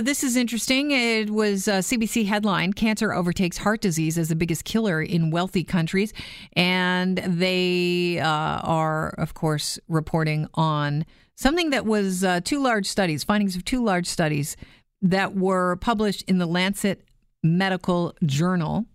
This 0.00 0.24
is 0.24 0.34
interesting. 0.36 0.90
It 0.90 1.30
was 1.30 1.68
a 1.68 1.78
CBC 1.78 2.26
headline 2.26 2.72
Cancer 2.72 3.12
overtakes 3.12 3.58
heart 3.58 3.80
disease 3.80 4.18
as 4.18 4.28
the 4.28 4.34
biggest 4.34 4.64
killer 4.64 5.00
in 5.00 5.30
wealthy 5.30 5.62
countries. 5.62 6.12
And 6.54 7.18
they 7.18 8.18
uh, 8.18 8.26
are, 8.26 9.10
of 9.10 9.34
course, 9.34 9.78
reporting 9.86 10.48
on 10.54 11.06
something 11.36 11.70
that 11.70 11.86
was 11.86 12.24
uh, 12.24 12.40
two 12.40 12.60
large 12.60 12.86
studies, 12.86 13.22
findings 13.22 13.54
of 13.54 13.64
two 13.64 13.84
large 13.84 14.08
studies 14.08 14.56
that 15.00 15.36
were 15.36 15.76
published 15.76 16.22
in 16.22 16.38
the 16.38 16.46
Lancet 16.46 17.04
Medical 17.44 18.16
Journal. 18.26 18.86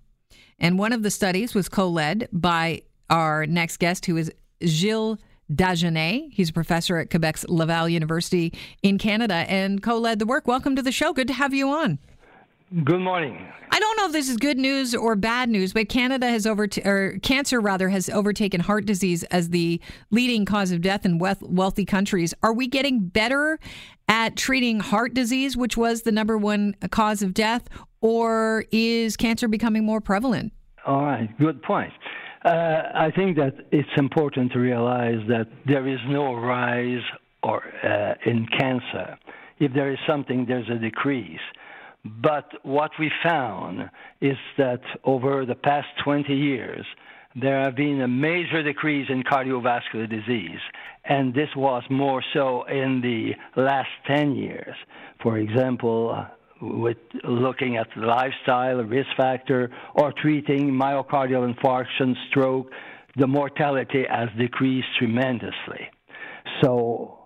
And 0.59 0.77
one 0.77 0.91
of 0.91 1.03
the 1.03 1.11
studies 1.11 1.53
was 1.53 1.69
co 1.69 1.87
led 1.87 2.27
by 2.33 2.81
our 3.09 3.45
next 3.45 3.77
guest, 3.77 4.05
who 4.05 4.17
is 4.17 4.33
Gilles 4.65 5.17
Dagenais. 5.51 6.29
He's 6.31 6.49
a 6.49 6.53
professor 6.53 6.97
at 6.97 7.09
Quebec's 7.09 7.47
Laval 7.49 7.89
University 7.89 8.53
in 8.83 8.97
Canada 8.97 9.45
and 9.47 9.81
co 9.81 9.97
led 9.97 10.19
the 10.19 10.25
work. 10.25 10.47
Welcome 10.47 10.75
to 10.75 10.81
the 10.81 10.91
show. 10.91 11.13
Good 11.13 11.27
to 11.27 11.33
have 11.33 11.53
you 11.53 11.69
on. 11.69 11.99
Good 12.83 12.99
morning. 12.99 13.47
I 13.71 13.79
don't 13.79 13.97
know 13.97 14.05
if 14.05 14.11
this 14.11 14.29
is 14.29 14.37
good 14.37 14.57
news 14.57 14.93
or 14.93 15.15
bad 15.15 15.49
news, 15.49 15.73
but 15.73 15.89
Canada 15.89 16.27
has 16.27 16.45
over 16.45 16.67
or 16.85 17.17
cancer 17.23 17.59
rather 17.59 17.89
has 17.89 18.09
overtaken 18.09 18.61
heart 18.61 18.85
disease 18.85 19.23
as 19.25 19.49
the 19.49 19.81
leading 20.11 20.45
cause 20.45 20.71
of 20.71 20.81
death 20.81 21.03
in 21.03 21.17
wealthy 21.17 21.85
countries. 21.85 22.33
Are 22.43 22.53
we 22.53 22.67
getting 22.67 23.07
better 23.07 23.59
at 24.07 24.35
treating 24.35 24.79
heart 24.79 25.15
disease, 25.15 25.57
which 25.57 25.77
was 25.77 26.03
the 26.03 26.11
number 26.11 26.37
one 26.37 26.75
cause 26.91 27.23
of 27.23 27.33
death, 27.33 27.67
or 28.01 28.65
is 28.71 29.17
cancer 29.17 29.47
becoming 29.47 29.83
more 29.83 30.01
prevalent? 30.01 30.53
All 30.85 31.01
right, 31.01 31.29
good 31.39 31.63
point. 31.63 31.93
Uh, 32.43 32.49
I 32.95 33.11
think 33.15 33.35
that 33.37 33.53
it's 33.71 33.89
important 33.97 34.53
to 34.53 34.59
realize 34.59 35.19
that 35.27 35.47
there 35.67 35.87
is 35.87 35.99
no 36.07 36.33
rise 36.35 37.03
or 37.43 37.63
uh, 37.83 38.13
in 38.25 38.47
cancer. 38.57 39.17
If 39.59 39.73
there 39.73 39.91
is 39.91 39.99
something, 40.07 40.45
there's 40.47 40.69
a 40.69 40.79
decrease. 40.79 41.39
But 42.05 42.49
what 42.63 42.91
we 42.97 43.11
found 43.23 43.89
is 44.21 44.37
that 44.57 44.79
over 45.03 45.45
the 45.45 45.55
past 45.55 45.87
20 46.03 46.33
years, 46.33 46.85
there 47.35 47.61
have 47.61 47.75
been 47.75 48.01
a 48.01 48.07
major 48.07 48.63
decrease 48.63 49.07
in 49.09 49.23
cardiovascular 49.23 50.09
disease, 50.09 50.59
and 51.05 51.33
this 51.33 51.49
was 51.55 51.83
more 51.89 52.23
so 52.33 52.63
in 52.63 53.01
the 53.01 53.61
last 53.61 53.89
10 54.07 54.35
years. 54.35 54.75
For 55.21 55.37
example, 55.37 56.25
with 56.61 56.97
looking 57.23 57.77
at 57.77 57.87
lifestyle, 57.95 58.77
risk 58.83 59.09
factor, 59.17 59.71
or 59.95 60.13
treating 60.21 60.71
myocardial 60.71 61.53
infarction, 61.53 62.13
stroke, 62.29 62.69
the 63.15 63.27
mortality 63.27 64.05
has 64.09 64.29
decreased 64.37 64.87
tremendously. 64.97 65.89
So 66.61 67.19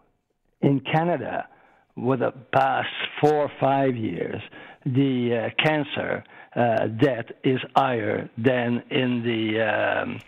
in 0.61 0.79
Canada, 0.79 1.47
with 1.95 2.19
the 2.19 2.31
past 2.53 2.89
four 3.21 3.35
or 3.35 3.51
five 3.59 3.95
years, 3.95 4.41
the 4.85 5.49
uh, 5.51 5.63
cancer 5.63 6.23
uh, 6.55 6.87
death 6.87 7.25
is 7.43 7.59
higher 7.75 8.29
than 8.37 8.83
in 8.89 9.23
the 9.23 9.61
um, 9.61 10.19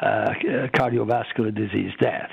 uh, 0.00 0.30
cardiovascular 0.74 1.54
disease 1.54 1.92
death. 2.00 2.30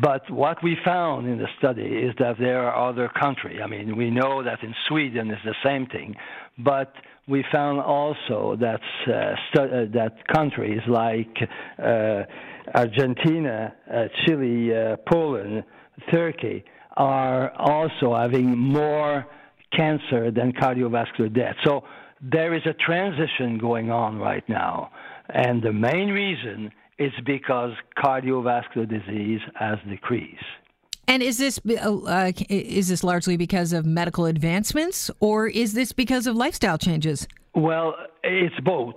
But 0.00 0.30
what 0.30 0.62
we 0.62 0.76
found 0.84 1.28
in 1.28 1.38
the 1.38 1.48
study 1.58 1.82
is 1.82 2.14
that 2.18 2.36
there 2.38 2.62
are 2.66 2.88
other 2.88 3.08
countries. 3.08 3.60
I 3.62 3.66
mean, 3.66 3.94
we 3.96 4.10
know 4.10 4.42
that 4.42 4.62
in 4.62 4.74
Sweden 4.88 5.30
it's 5.30 5.44
the 5.44 5.54
same 5.62 5.86
thing, 5.86 6.14
but 6.58 6.92
we 7.28 7.44
found 7.52 7.80
also 7.80 8.56
that 8.58 8.80
uh, 9.06 9.34
stu- 9.50 9.60
uh, 9.60 9.84
that 9.92 10.26
countries 10.32 10.80
like 10.88 11.36
uh, 11.78 12.22
Argentina, 12.74 13.74
uh, 13.92 14.04
Chile, 14.24 14.74
uh, 14.74 14.96
Poland, 15.10 15.64
Turkey 16.10 16.64
are 16.96 17.50
also 17.58 18.14
having 18.14 18.56
more 18.56 19.26
cancer 19.76 20.30
than 20.30 20.52
cardiovascular 20.52 21.32
death. 21.34 21.56
So 21.64 21.84
there 22.20 22.54
is 22.54 22.62
a 22.66 22.72
transition 22.72 23.58
going 23.58 23.90
on 23.90 24.18
right 24.18 24.46
now, 24.48 24.90
and 25.28 25.62
the 25.62 25.72
main 25.72 26.08
reason 26.08 26.72
it's 26.98 27.18
because 27.24 27.72
cardiovascular 27.96 28.88
disease 28.88 29.40
has 29.54 29.78
decreased. 29.88 30.44
And 31.08 31.22
is 31.22 31.38
this 31.38 31.60
uh, 31.66 32.32
is 32.48 32.88
this 32.88 33.02
largely 33.02 33.36
because 33.36 33.72
of 33.72 33.84
medical 33.84 34.26
advancements, 34.26 35.10
or 35.20 35.48
is 35.48 35.74
this 35.74 35.92
because 35.92 36.26
of 36.26 36.36
lifestyle 36.36 36.78
changes? 36.78 37.26
Well, 37.54 37.94
it's 38.22 38.58
both. 38.60 38.94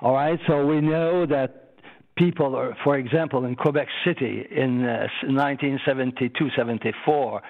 All 0.00 0.12
right. 0.12 0.38
So 0.46 0.66
we 0.66 0.80
know 0.80 1.26
that 1.26 1.74
people, 2.16 2.54
are, 2.54 2.76
for 2.84 2.98
example, 2.98 3.44
in 3.44 3.56
Quebec 3.56 3.88
City 4.04 4.46
in 4.50 4.84
uh, 4.84 5.08
1972-74, 5.24 7.40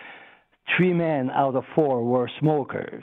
three 0.76 0.92
men 0.92 1.30
out 1.30 1.56
of 1.56 1.64
four 1.74 2.04
were 2.04 2.30
smokers. 2.38 3.02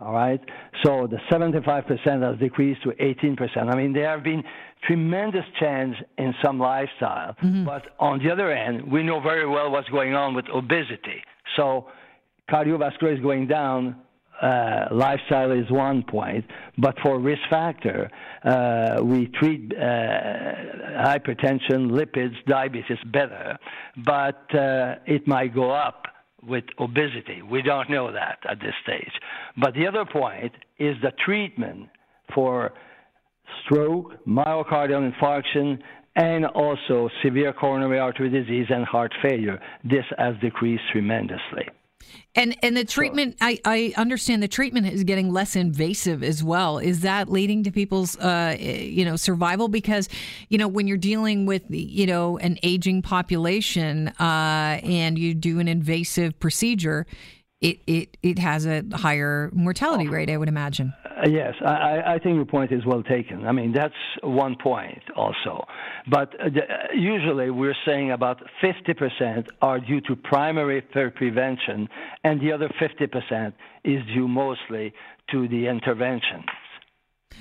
All 0.00 0.12
right. 0.12 0.40
So 0.82 1.06
the 1.06 1.18
75% 1.30 2.22
has 2.22 2.38
decreased 2.38 2.82
to 2.84 2.90
18%. 2.90 3.38
I 3.56 3.76
mean, 3.76 3.92
there 3.92 4.08
have 4.08 4.24
been 4.24 4.42
tremendous 4.86 5.44
change 5.60 5.96
in 6.16 6.34
some 6.42 6.58
lifestyle. 6.58 7.34
Mm-hmm. 7.42 7.64
But 7.66 7.82
on 7.98 8.18
the 8.18 8.30
other 8.30 8.50
end, 8.50 8.90
we 8.90 9.02
know 9.02 9.20
very 9.20 9.46
well 9.46 9.70
what's 9.70 9.88
going 9.90 10.14
on 10.14 10.34
with 10.34 10.46
obesity. 10.48 11.22
So 11.56 11.88
cardiovascular 12.50 13.14
is 13.14 13.20
going 13.20 13.46
down. 13.46 13.96
Uh, 14.40 14.88
lifestyle 14.90 15.52
is 15.52 15.70
one 15.70 16.02
point, 16.02 16.42
but 16.78 16.98
for 17.02 17.18
risk 17.18 17.42
factor, 17.50 18.10
uh, 18.42 18.98
we 19.02 19.26
treat 19.26 19.70
uh, 19.76 19.82
hypertension, 21.04 21.90
lipids, 21.90 22.32
diabetes 22.46 22.96
better, 23.12 23.58
but 24.06 24.42
uh, 24.54 24.94
it 25.04 25.28
might 25.28 25.54
go 25.54 25.70
up 25.70 26.06
with 26.42 26.64
obesity. 26.78 27.42
We 27.42 27.62
don't 27.62 27.90
know 27.90 28.12
that 28.12 28.38
at 28.48 28.60
this 28.60 28.74
stage. 28.82 29.12
But 29.56 29.74
the 29.74 29.86
other 29.86 30.04
point 30.04 30.52
is 30.78 30.96
the 31.02 31.12
treatment 31.24 31.88
for 32.34 32.72
stroke, 33.64 34.24
myocardial 34.26 35.10
infarction, 35.12 35.78
and 36.16 36.46
also 36.46 37.08
severe 37.22 37.52
coronary 37.52 37.98
artery 37.98 38.30
disease 38.30 38.66
and 38.70 38.84
heart 38.84 39.12
failure. 39.22 39.60
This 39.84 40.04
has 40.18 40.34
decreased 40.40 40.82
tremendously. 40.92 41.68
And 42.34 42.56
and 42.62 42.76
the 42.76 42.84
treatment, 42.84 43.36
I, 43.40 43.60
I 43.64 43.92
understand 43.96 44.42
the 44.42 44.48
treatment 44.48 44.86
is 44.86 45.02
getting 45.02 45.32
less 45.32 45.56
invasive 45.56 46.22
as 46.22 46.44
well. 46.44 46.78
Is 46.78 47.00
that 47.00 47.28
leading 47.28 47.64
to 47.64 47.72
people's, 47.72 48.16
uh, 48.18 48.56
you 48.58 49.04
know, 49.04 49.16
survival? 49.16 49.66
Because, 49.66 50.08
you 50.48 50.56
know, 50.56 50.68
when 50.68 50.86
you're 50.86 50.96
dealing 50.96 51.44
with, 51.44 51.62
you 51.68 52.06
know, 52.06 52.38
an 52.38 52.58
aging 52.62 53.02
population 53.02 54.08
uh, 54.20 54.80
and 54.84 55.18
you 55.18 55.34
do 55.34 55.58
an 55.58 55.66
invasive 55.66 56.38
procedure, 56.38 57.04
it, 57.60 57.80
it, 57.86 58.16
it 58.22 58.38
has 58.38 58.64
a 58.64 58.84
higher 58.92 59.50
mortality 59.52 60.08
rate, 60.08 60.30
I 60.30 60.36
would 60.36 60.48
imagine. 60.48 60.94
Uh, 61.22 61.28
yes, 61.28 61.54
I, 61.64 62.14
I 62.14 62.18
think 62.18 62.36
your 62.36 62.46
point 62.46 62.72
is 62.72 62.84
well 62.86 63.02
taken. 63.02 63.46
I 63.46 63.52
mean, 63.52 63.72
that's 63.72 63.94
one 64.22 64.56
point 64.56 65.02
also. 65.16 65.64
But 66.10 66.34
uh, 66.40 66.46
uh, 66.46 66.94
usually 66.94 67.50
we're 67.50 67.76
saying 67.84 68.12
about 68.12 68.40
50% 68.62 69.46
are 69.60 69.80
due 69.80 70.00
to 70.02 70.16
primary 70.16 70.80
prevention, 70.80 71.88
and 72.24 72.40
the 72.40 72.52
other 72.52 72.72
50% 72.80 73.52
is 73.84 74.02
due 74.14 74.28
mostly 74.28 74.94
to 75.30 75.48
the 75.48 75.66
intervention 75.66 76.44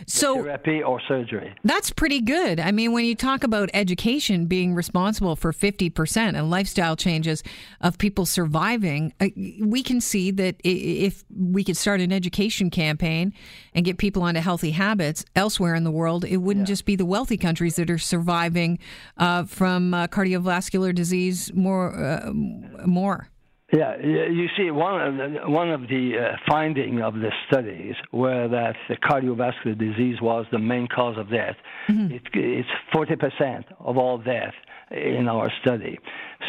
so 0.06 0.36
therapy 0.36 0.82
or 0.82 1.02
surgery. 1.08 1.54
That's 1.64 1.92
pretty 1.92 2.22
good. 2.22 2.60
I 2.60 2.72
mean, 2.72 2.92
when 2.92 3.06
you 3.06 3.16
talk 3.16 3.44
about 3.44 3.70
education 3.74 4.46
being 4.46 4.74
responsible 4.74 5.36
for 5.36 5.52
50% 5.52 6.18
and 6.18 6.50
lifestyle 6.50 6.96
changes 6.96 7.44
of 7.82 7.98
people 7.98 8.26
surviving, 8.26 9.14
uh, 9.20 9.28
we 9.62 9.84
can 9.84 10.02
see 10.02 10.32
that 10.32 10.56
if 10.64 11.24
we 11.36 11.64
could 11.64 11.78
start 11.78 12.02
an 12.02 12.12
education 12.12 12.70
campaign 12.70 13.34
and 13.74 13.86
get 13.86 13.98
people 13.98 14.24
onto 14.24 14.40
healthy 14.40 14.72
habits 14.72 15.26
elsewhere 15.36 15.76
in 15.76 15.84
the 15.84 15.92
world, 15.92 16.26
it 16.26 16.38
wouldn't 16.38 16.68
yeah. 16.68 16.74
just 16.74 16.86
be 16.86 16.96
the 16.96 17.06
wealthy 17.06 17.38
countries 17.38 17.76
that 17.76 17.90
are 17.90 17.98
surviving 17.98 18.80
uh, 19.18 19.44
from 19.44 19.94
uh, 19.94 20.08
cardiovascular 20.08 20.94
disease 20.94 21.52
more 21.54 21.96
uh, 21.96 22.32
more. 22.34 23.30
Yeah, 23.72 23.98
you 24.00 24.48
see, 24.58 24.72
one 24.72 25.00
of 25.00 25.16
the, 25.16 25.50
one 25.50 25.70
of 25.70 25.82
the 25.82 26.14
uh, 26.18 26.38
finding 26.50 27.04
of 27.04 27.14
the 27.14 27.30
studies 27.48 27.94
were 28.12 28.48
that 28.48 28.76
the 28.88 28.96
cardiovascular 28.96 29.78
disease 29.78 30.20
was 30.22 30.48
the 30.52 30.58
main 30.58 30.88
cause 30.88 31.18
of 31.20 31.30
death. 31.30 31.56
Mm-hmm. 31.88 32.16
It, 32.16 32.22
it's 32.34 32.70
40% 32.96 33.66
of 33.80 33.98
all 33.98 34.18
death 34.18 34.54
in 34.92 35.28
our 35.28 35.52
study. 35.62 36.00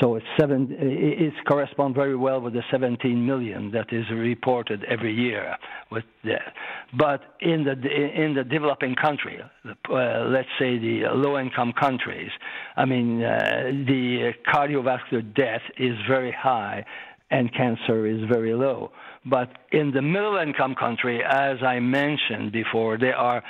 So 0.01 0.15
it's 0.15 0.27
seven. 0.39 0.69
It 0.71 1.35
corresponds 1.47 1.97
very 1.97 2.17
well 2.17 2.41
with 2.41 2.55
the 2.55 2.63
17 2.71 3.27
million 3.27 3.71
that 3.73 3.93
is 3.93 4.05
reported 4.11 4.85
every 4.85 5.13
year 5.13 5.57
with 5.91 6.05
death. 6.25 6.53
But 6.97 7.37
in 7.41 7.65
the 7.65 7.73
in 7.73 8.35
the 8.35 8.45
developing 8.45 8.95
country, 8.95 9.41
uh, 9.43 9.95
let's 10.29 10.49
say 10.59 10.79
the 10.79 11.09
low-income 11.13 11.75
countries, 11.79 12.31
I 12.77 12.85
mean, 12.85 13.23
uh, 13.23 13.73
the 13.87 14.33
cardiovascular 14.55 15.35
death 15.35 15.63
is 15.77 15.97
very 16.09 16.33
high 16.33 16.85
and 17.31 17.53
cancer 17.55 18.07
is 18.07 18.21
very 18.29 18.55
low. 18.55 18.91
But 19.27 19.51
in 19.71 19.91
the 19.93 20.01
middle 20.01 20.39
income 20.39 20.75
country, 20.75 21.21
as 21.23 21.59
I 21.63 21.79
mentioned 21.79 22.53
before, 22.53 22.97
there 22.97 23.17
are 23.17 23.43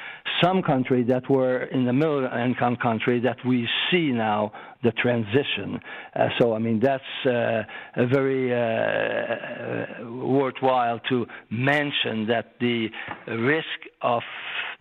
some 0.42 0.62
countries 0.62 1.06
that 1.08 1.30
were 1.30 1.62
in 1.64 1.84
the 1.84 1.92
middle 1.92 2.24
income 2.24 2.76
country 2.76 3.20
that 3.20 3.36
we 3.46 3.68
see 3.90 4.10
now 4.10 4.52
the 4.82 4.90
transition. 4.92 5.78
Uh, 6.16 6.28
so, 6.40 6.54
I 6.54 6.58
mean, 6.58 6.80
that's 6.80 7.04
uh, 7.24 7.62
a 7.96 8.06
very 8.06 8.52
uh, 8.52 10.04
worthwhile 10.10 10.98
to 11.08 11.26
mention 11.50 12.26
that 12.26 12.54
the 12.58 12.88
risk 13.28 13.66
of 14.02 14.22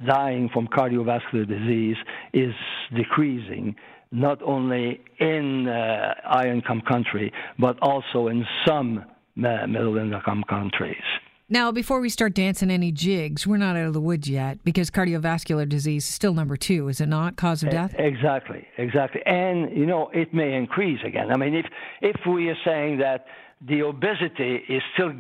dying 0.07 0.49
from 0.51 0.67
cardiovascular 0.67 1.47
disease 1.47 1.97
is 2.33 2.53
decreasing 2.95 3.75
not 4.11 4.41
only 4.41 5.01
in 5.19 5.67
uh, 5.67 6.13
high 6.23 6.49
income 6.49 6.81
country, 6.87 7.31
but 7.57 7.77
also 7.81 8.27
in 8.27 8.45
some 8.67 8.99
uh, 9.37 9.67
middle 9.67 9.97
income 9.97 10.43
countries. 10.49 10.95
Now, 11.51 11.71
before 11.71 11.99
we 11.99 12.09
start 12.09 12.35
dancing 12.35 12.69
any 12.69 12.91
jigs, 12.91 13.47
we're 13.47 13.57
not 13.57 13.75
out 13.75 13.87
of 13.87 13.93
the 13.93 14.01
woods 14.01 14.29
yet 14.29 14.63
because 14.63 14.91
cardiovascular 14.91 15.67
disease 15.67 16.03
is 16.07 16.13
still 16.13 16.35
number 16.35 16.55
two, 16.55 16.89
is 16.89 17.01
it 17.01 17.07
not? 17.07 17.37
Cause 17.37 17.63
of 17.63 17.71
death? 17.71 17.95
Exactly, 17.97 18.67
exactly. 18.77 19.21
And, 19.25 19.75
you 19.75 19.87
know, 19.87 20.11
it 20.13 20.31
may 20.31 20.53
increase 20.53 20.99
again. 21.03 21.31
I 21.31 21.37
mean, 21.37 21.55
if, 21.55 21.65
if 22.01 22.17
we 22.27 22.49
are 22.49 22.57
saying 22.63 22.99
that 22.99 23.25
the 23.67 23.81
obesity 23.81 24.63
is 24.69 24.81
still 24.93 25.11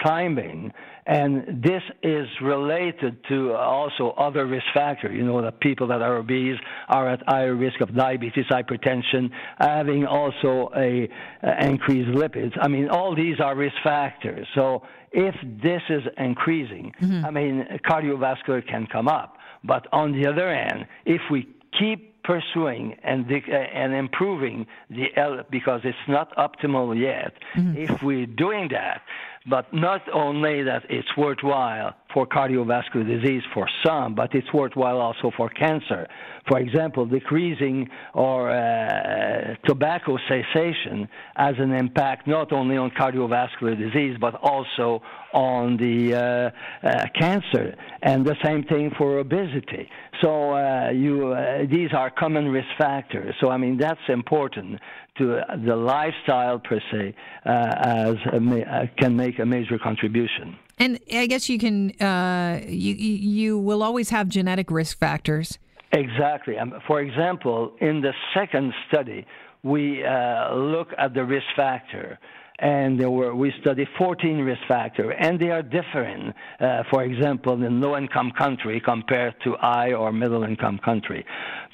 climbing, 0.00 0.72
and 1.06 1.60
this 1.62 1.82
is 2.04 2.28
related 2.40 3.16
to 3.28 3.52
also 3.54 4.10
other 4.16 4.46
risk 4.46 4.66
factors. 4.72 5.12
You 5.12 5.24
know, 5.24 5.42
that 5.42 5.58
people 5.58 5.88
that 5.88 6.00
are 6.00 6.18
obese 6.18 6.58
are 6.88 7.08
at 7.08 7.20
higher 7.26 7.56
risk 7.56 7.80
of 7.80 7.92
diabetes, 7.94 8.44
hypertension, 8.48 9.30
having 9.58 10.06
also 10.06 10.70
a, 10.76 11.08
a 11.42 11.66
increased 11.66 12.10
lipids. 12.10 12.56
I 12.60 12.68
mean, 12.68 12.88
all 12.88 13.16
these 13.16 13.40
are 13.40 13.56
risk 13.56 13.74
factors. 13.82 14.46
So 14.54 14.82
if 15.10 15.34
this 15.62 15.82
is 15.88 16.02
increasing, 16.16 16.92
mm-hmm. 17.02 17.24
I 17.24 17.30
mean, 17.32 17.66
cardiovascular 17.84 18.64
can 18.68 18.86
come 18.86 19.08
up. 19.08 19.36
But 19.64 19.88
on 19.92 20.12
the 20.12 20.28
other 20.28 20.54
hand, 20.54 20.86
if 21.04 21.20
we 21.30 21.48
keep 21.80 22.22
pursuing 22.22 22.96
and 23.02 23.24
uh, 23.30 23.56
and 23.82 23.94
improving 23.94 24.66
the 24.90 25.06
L 25.16 25.42
because 25.50 25.80
it's 25.84 26.06
not 26.06 26.28
optimal 26.36 26.88
yet. 26.98 27.32
Mm-hmm. 27.56 27.76
If 27.76 28.02
we're 28.02 28.26
doing 28.26 28.68
that, 28.72 29.02
but 29.46 29.72
not 29.72 30.02
only 30.12 30.62
that 30.62 30.82
it's 30.88 31.16
worthwhile 31.16 31.94
for 32.12 32.26
cardiovascular 32.26 33.06
disease 33.06 33.42
for 33.54 33.68
some, 33.84 34.14
but 34.14 34.34
it's 34.34 34.52
worthwhile 34.52 34.98
also 34.98 35.30
for 35.36 35.48
cancer. 35.48 36.06
For 36.48 36.58
example, 36.58 37.06
decreasing 37.06 37.88
or 38.14 38.50
uh, 38.50 39.54
tobacco 39.66 40.18
cessation 40.28 41.08
has 41.36 41.54
an 41.58 41.72
impact 41.72 42.26
not 42.26 42.52
only 42.52 42.76
on 42.76 42.90
cardiovascular 42.90 43.78
disease 43.78 44.16
but 44.20 44.34
also 44.42 45.02
on 45.32 45.76
the 45.76 46.14
uh, 46.14 46.86
uh, 46.86 47.06
cancer, 47.18 47.76
and 48.02 48.26
the 48.26 48.36
same 48.44 48.64
thing 48.64 48.90
for 48.98 49.18
obesity. 49.18 49.88
So 50.20 50.54
uh, 50.54 50.90
you, 50.90 51.28
uh, 51.28 51.66
these 51.70 51.90
are 51.92 52.10
common 52.10 52.48
risk 52.48 52.68
factors. 52.78 53.34
So 53.40 53.50
I 53.50 53.56
mean 53.56 53.76
that's 53.76 54.00
important 54.08 54.80
to 55.18 55.40
the 55.64 55.76
lifestyle 55.76 56.58
per 56.58 56.80
se 56.90 57.14
uh, 57.44 57.50
as 57.50 58.16
a, 58.32 58.90
can 58.98 59.16
make 59.16 59.38
a 59.38 59.46
major 59.46 59.78
contribution. 59.78 60.56
And 60.80 60.98
I 61.12 61.26
guess 61.26 61.48
you 61.50 61.58
can 61.58 61.90
uh, 62.00 62.60
you 62.66 62.94
you 62.94 63.58
will 63.58 63.82
always 63.82 64.08
have 64.10 64.28
genetic 64.28 64.70
risk 64.70 64.98
factors. 64.98 65.58
Exactly. 65.92 66.56
Um, 66.58 66.72
for 66.86 67.00
example, 67.00 67.72
in 67.80 68.00
the 68.00 68.12
second 68.32 68.72
study, 68.88 69.26
we 69.62 70.02
uh, 70.02 70.54
look 70.54 70.88
at 70.96 71.12
the 71.12 71.24
risk 71.24 71.46
factor 71.54 72.18
and 72.60 72.98
were 72.98 73.34
we 73.34 73.52
study 73.60 73.86
14 73.98 74.38
risk 74.38 74.60
factors, 74.68 75.14
and 75.18 75.38
they 75.38 75.50
are 75.50 75.62
different. 75.62 76.34
Uh, 76.60 76.82
for 76.90 77.04
example, 77.04 77.62
in 77.62 77.80
low-income 77.80 78.32
country 78.38 78.80
compared 78.80 79.34
to 79.44 79.56
high 79.60 79.92
or 79.92 80.12
middle-income 80.12 80.78
country, 80.84 81.24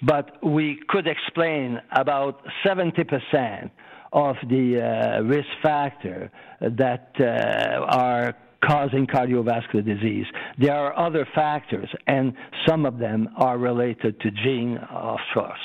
but 0.02 0.36
we 0.44 0.80
could 0.88 1.06
explain 1.06 1.80
about 1.92 2.40
70 2.64 3.04
percent 3.04 3.70
of 4.12 4.36
the 4.48 4.80
uh, 4.80 5.22
risk 5.22 5.48
factor 5.62 6.30
that 6.60 7.10
uh, 7.20 7.84
are 7.96 8.34
causing 8.64 9.06
cardiovascular 9.06 9.84
disease. 9.84 10.26
There 10.58 10.74
are 10.74 10.96
other 10.98 11.26
factors, 11.34 11.88
and 12.06 12.32
some 12.66 12.86
of 12.86 12.98
them 12.98 13.28
are 13.36 13.58
related 13.58 14.20
to 14.20 14.30
gene 14.30 14.78
of 14.90 15.18
course. 15.34 15.58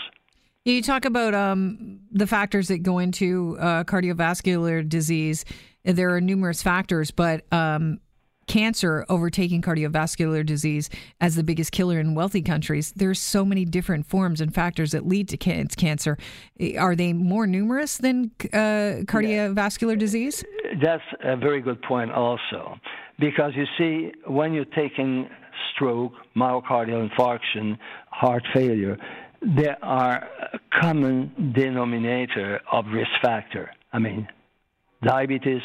You 0.66 0.84
talk 0.84 1.06
about 1.06 1.34
um, 1.34 2.02
the 2.12 2.28
factors 2.28 2.68
that 2.68 2.80
go 2.80 3.00
into 3.00 3.58
uh, 3.60 3.84
cardiovascular 3.84 4.88
disease. 4.88 5.44
There 5.84 6.16
are 6.16 6.22
numerous 6.22 6.62
factors, 6.62 7.10
but 7.10 7.52
um, 7.52 8.00
cancer 8.46 9.06
overtaking 9.10 9.62
cardiovascular 9.62 10.46
disease 10.46 10.90
as 11.20 11.36
the 11.36 11.44
biggest 11.44 11.72
killer 11.72 12.00
in 12.00 12.14
wealthy 12.16 12.42
countries. 12.42 12.92
There's 12.96 13.20
so 13.20 13.46
many 13.46 13.66
different 13.66 14.06
forms 14.06 14.42
and 14.42 14.54
factors 14.54 14.92
that 14.92 15.08
lead 15.08 15.30
to 15.30 15.38
cancer. 15.38 16.18
Are 16.78 16.96
they 16.96 17.14
more 17.14 17.48
numerous 17.48 17.98
than 17.98 18.32
uh, 18.54 19.08
cardiovascular 19.08 19.98
disease? 19.98 20.44
That's 20.82 21.04
a 21.24 21.36
very 21.36 21.62
good 21.62 21.82
point, 21.82 22.12
also, 22.12 22.78
because 23.20 23.52
you 23.56 23.66
see, 23.78 24.12
when 24.26 24.54
you're 24.54 24.66
taking 24.66 25.28
stroke, 25.74 26.14
myocardial 26.36 27.10
infarction, 27.10 27.78
heart 28.10 28.44
failure, 28.54 28.98
there 29.42 29.78
are 29.84 30.28
a 30.54 30.60
common 30.82 31.54
denominator 31.56 32.62
of 32.72 32.86
risk 32.94 33.10
factor. 33.22 33.72
I 33.92 34.00
mean, 34.00 34.28
diabetes, 35.04 35.62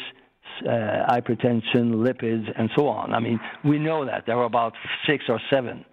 uh, 0.65 1.05
hypertension, 1.09 1.93
lipids, 1.93 2.45
and 2.57 2.69
so 2.75 2.87
on. 2.87 3.13
I 3.13 3.19
mean, 3.19 3.39
we 3.63 3.77
know 3.77 4.05
that 4.05 4.25
there 4.25 4.37
are 4.37 4.45
about 4.45 4.73
six 5.05 5.25
or 5.29 5.39
seven. 5.49 5.85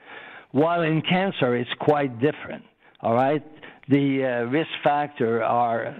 While 0.52 0.82
in 0.82 1.02
cancer, 1.02 1.56
it's 1.56 1.70
quite 1.80 2.20
different. 2.20 2.64
All 3.00 3.14
right, 3.14 3.44
the 3.88 4.24
uh, 4.24 4.50
risk 4.50 4.70
factor 4.82 5.42
are 5.42 5.94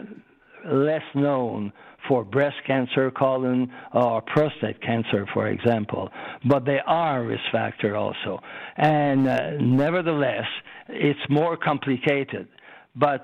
less 0.67 1.03
known 1.15 1.73
for 2.09 2.25
breast 2.25 2.57
cancer, 2.67 3.11
colon, 3.11 3.73
or 3.93 4.23
prostate 4.23 4.81
cancer, 4.83 5.27
for 5.33 5.49
example. 5.49 6.11
But 6.49 6.65
they 6.65 6.81
are 6.87 7.23
a 7.23 7.27
risk 7.27 7.43
factor 7.53 7.97
also. 7.97 8.41
And 8.77 9.29
uh, 9.29 9.51
nevertheless, 9.61 10.47
it's 10.89 11.21
more 11.29 11.57
complicated. 11.57 12.49
But 12.95 13.23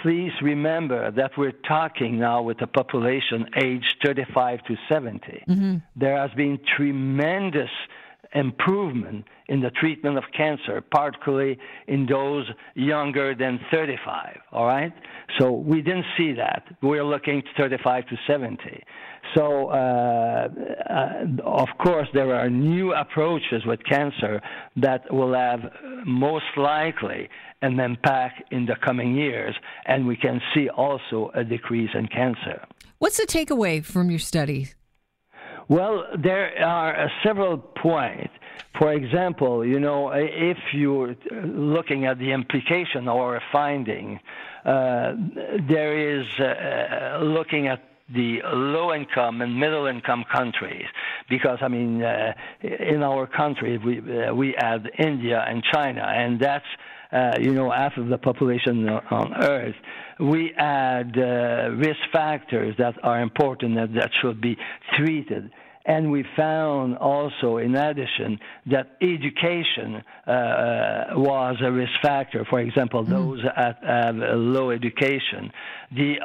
please 0.00 0.32
remember 0.42 1.10
that 1.10 1.32
we're 1.36 1.52
talking 1.68 2.18
now 2.18 2.42
with 2.42 2.60
a 2.62 2.66
population 2.66 3.46
aged 3.62 3.96
35 4.04 4.64
to 4.64 4.76
70. 4.90 5.44
Mm-hmm. 5.48 5.76
There 5.96 6.16
has 6.16 6.30
been 6.36 6.58
tremendous 6.76 7.70
improvement 8.34 9.24
in 9.48 9.60
the 9.60 9.70
treatment 9.70 10.16
of 10.16 10.24
cancer, 10.36 10.80
particularly 10.80 11.58
in 11.88 12.06
those 12.06 12.48
younger 12.74 13.34
than 13.34 13.58
35. 13.72 14.38
All 14.52 14.66
right? 14.66 14.92
So 15.38 15.50
we 15.52 15.82
didn't 15.82 16.06
see 16.16 16.32
that. 16.34 16.64
We're 16.82 17.04
looking 17.04 17.42
35 17.56 18.06
to 18.06 18.16
70. 18.26 18.84
So, 19.36 19.68
uh, 19.68 20.48
uh, 20.88 21.24
of 21.44 21.68
course, 21.78 22.08
there 22.14 22.34
are 22.34 22.50
new 22.50 22.92
approaches 22.94 23.64
with 23.64 23.80
cancer 23.88 24.40
that 24.76 25.12
will 25.12 25.34
have 25.34 25.60
most 26.04 26.56
likely 26.56 27.28
an 27.62 27.78
impact 27.78 28.42
in 28.50 28.66
the 28.66 28.74
coming 28.84 29.14
years, 29.14 29.54
and 29.86 30.06
we 30.06 30.16
can 30.16 30.40
see 30.54 30.68
also 30.68 31.30
a 31.34 31.44
decrease 31.44 31.90
in 31.94 32.08
cancer. 32.08 32.64
What's 32.98 33.18
the 33.18 33.26
takeaway 33.26 33.84
from 33.84 34.10
your 34.10 34.18
study? 34.18 34.68
Well, 35.70 36.04
there 36.18 36.52
are 36.64 37.04
uh, 37.04 37.08
several 37.22 37.56
points. 37.56 38.32
For 38.76 38.92
example, 38.92 39.64
you 39.64 39.78
know, 39.78 40.10
if 40.12 40.58
you're 40.72 41.14
looking 41.30 42.06
at 42.06 42.18
the 42.18 42.32
implication 42.32 43.06
or 43.06 43.36
a 43.36 43.40
finding, 43.52 44.18
uh, 44.64 45.12
there 45.68 46.18
is 46.18 46.26
uh, 46.40 47.20
looking 47.22 47.68
at 47.68 47.84
the 48.12 48.40
low 48.52 48.92
income 48.92 49.42
and 49.42 49.60
middle 49.60 49.86
income 49.86 50.24
countries. 50.32 50.86
Because 51.28 51.58
I 51.62 51.68
mean 51.68 52.02
uh, 52.02 52.32
in 52.62 53.04
our 53.04 53.28
country 53.28 53.78
we 53.78 54.00
uh, 54.00 54.34
we 54.34 54.56
add 54.56 54.90
India 54.98 55.44
and 55.46 55.62
China 55.72 56.02
and 56.02 56.40
that's 56.40 56.64
uh, 57.12 57.36
you 57.40 57.54
know 57.54 57.70
half 57.70 57.96
of 57.96 58.08
the 58.08 58.18
population 58.18 58.88
on 58.88 59.34
earth. 59.44 59.76
We 60.18 60.52
add 60.54 61.16
uh, 61.16 61.70
risk 61.76 62.00
factors 62.12 62.74
that 62.78 62.94
are 63.04 63.20
important 63.20 63.76
that, 63.76 63.94
that 63.94 64.10
should 64.20 64.40
be 64.40 64.56
treated 64.96 65.52
and 65.86 66.10
we 66.10 66.24
found 66.36 66.98
also, 66.98 67.56
in 67.56 67.74
addition, 67.74 68.38
that 68.66 68.96
education 69.00 70.02
uh, 70.26 70.30
uh 70.30 71.04
was 71.14 71.56
a 71.62 71.72
risk 71.72 71.92
factor. 72.02 72.44
For 72.48 72.60
example, 72.60 73.02
mm-hmm. 73.02 73.12
those 73.12 73.40
have 73.56 74.16
low 74.16 74.70
education. 74.70 75.50
The 75.92 76.16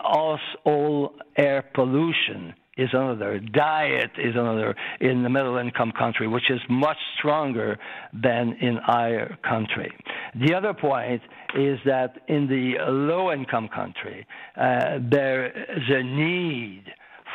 all 0.65 1.13
air 1.38 1.63
pollution 1.74 2.53
is 2.77 2.89
another. 2.91 3.39
Diet 3.39 4.12
is 4.17 4.35
another 4.35 4.75
in 5.00 5.24
the 5.24 5.29
middle 5.29 5.57
income 5.57 5.93
country, 5.97 6.27
which 6.27 6.50
is 6.50 6.59
much 6.69 6.97
stronger 7.17 7.77
than 8.13 8.57
in 8.62 8.77
higher 8.83 9.38
country. 9.47 9.91
The 10.35 10.53
other 10.53 10.74
point 10.74 11.21
is 11.55 11.79
that 11.85 12.17
in 12.27 12.47
the 12.47 12.75
low 12.91 13.31
income 13.31 13.69
country, 13.74 14.27
uh, 14.57 15.00
there 15.09 15.47
is 15.47 15.83
a 15.89 16.03
need 16.03 16.83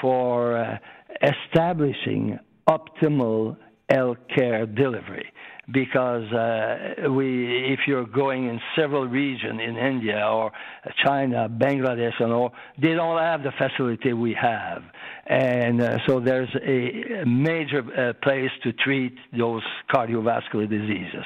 for 0.00 0.56
uh, 0.56 0.78
establishing 1.22 2.38
optimal 2.68 3.56
health 3.90 4.18
care 4.34 4.66
delivery 4.66 5.32
because 5.72 6.24
uh, 6.32 7.10
we, 7.10 7.72
if 7.72 7.80
you're 7.86 8.06
going 8.06 8.48
in 8.48 8.60
several 8.76 9.06
regions 9.06 9.60
in 9.64 9.76
India 9.76 10.26
or 10.26 10.50
China, 11.04 11.48
Bangladesh, 11.48 12.20
and 12.20 12.32
all, 12.32 12.52
they 12.80 12.94
don't 12.94 13.18
have 13.18 13.42
the 13.42 13.52
facility 13.52 14.12
we 14.12 14.34
have, 14.40 14.82
and 15.26 15.80
uh, 15.80 15.98
so 16.06 16.20
there's 16.20 16.48
a 16.66 17.24
major 17.24 17.82
uh, 17.96 18.12
place 18.22 18.50
to 18.64 18.72
treat 18.72 19.14
those 19.36 19.62
cardiovascular 19.92 20.68
diseases. 20.68 21.24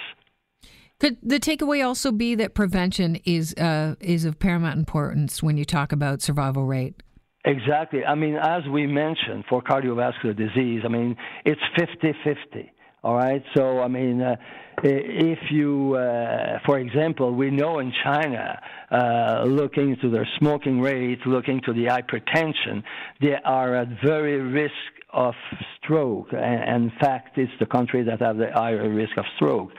Could 1.01 1.19
the 1.23 1.41
takeaway 1.41 1.85
also 1.85 2.13
be 2.13 2.35
that 2.37 2.55
prevention 2.55 3.17
is 3.25 3.55
uh, 3.55 3.95
is 4.01 4.25
of 4.25 4.39
paramount 4.39 4.79
importance 4.79 5.43
when 5.43 5.57
you 5.57 5.65
talk 5.65 5.93
about 5.93 6.23
survival 6.23 6.65
rate? 6.65 7.03
Exactly. 7.45 8.05
I 8.05 8.15
mean, 8.15 8.37
as 8.37 8.63
we 8.71 8.87
mentioned, 8.87 9.45
for 9.49 9.63
cardiovascular 9.63 10.37
disease, 10.37 10.83
I 10.85 10.89
mean, 10.89 11.17
it's 11.45 11.61
50 11.79 12.15
50. 12.25 12.73
All 13.03 13.15
right. 13.17 13.45
So, 13.55 13.81
I 13.81 13.89
mean, 13.89 14.23
uh, 14.23 14.37
if 14.83 15.39
you, 15.51 15.95
uh, 15.95 16.59
for 16.65 16.79
example, 16.79 17.35
we 17.35 17.51
know 17.51 17.79
in 17.81 17.93
China, 18.03 18.59
uh, 18.91 19.45
looking 19.47 19.95
to 20.01 20.11
their 20.11 20.27
smoking 20.39 20.81
rate, 20.81 21.19
looking 21.27 21.61
to 21.67 21.75
the 21.75 21.85
hypertension, 21.85 22.83
they 23.21 23.35
are 23.45 23.77
at 23.77 23.89
very 24.03 24.41
risk 24.41 24.73
of 25.13 25.35
stroke. 25.77 26.29
And 26.33 26.85
in 26.85 26.93
fact, 26.99 27.37
it's 27.37 27.53
the 27.61 27.67
country 27.67 28.03
that 28.05 28.21
have 28.21 28.39
the 28.39 28.51
higher 28.55 28.89
risk 28.89 29.19
of 29.19 29.27
stroke. 29.37 29.71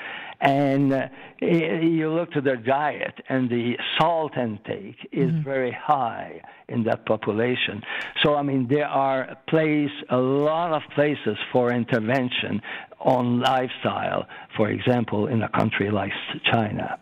And 0.41 0.93
uh, 0.93 1.07
you 1.41 2.09
look 2.11 2.31
to 2.31 2.41
their 2.41 2.57
diet, 2.57 3.13
and 3.29 3.49
the 3.49 3.73
salt 3.99 4.33
intake 4.37 4.97
is 5.11 5.31
mm-hmm. 5.31 5.43
very 5.43 5.71
high 5.71 6.41
in 6.67 6.83
that 6.83 7.05
population. 7.05 7.81
So, 8.23 8.35
I 8.35 8.41
mean, 8.41 8.67
there 8.67 8.87
are 8.87 9.37
place 9.47 9.89
a 10.09 10.17
lot 10.17 10.73
of 10.73 10.81
places 10.93 11.37
for 11.51 11.71
intervention 11.71 12.61
on 12.99 13.39
lifestyle, 13.39 14.27
for 14.57 14.69
example, 14.69 15.27
in 15.27 15.41
a 15.43 15.49
country 15.49 15.91
like 15.91 16.11
China. 16.51 16.99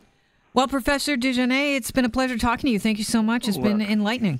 Well, 0.53 0.67
Professor 0.67 1.17
Desjardins, 1.17 1.77
it's 1.77 1.91
been 1.91 2.05
a 2.05 2.09
pleasure 2.09 2.37
talking 2.37 2.67
to 2.67 2.71
you. 2.71 2.79
Thank 2.79 2.97
you 2.99 3.03
so 3.03 3.23
much. 3.23 3.47
It's 3.47 3.57
well, 3.57 3.71
been 3.71 3.81
enlightening. 3.81 4.39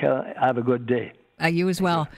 Have 0.00 0.58
a 0.58 0.62
good 0.62 0.86
day. 0.86 1.12
Uh, 1.42 1.46
you 1.46 1.68
as 1.68 1.80
well. 1.80 2.08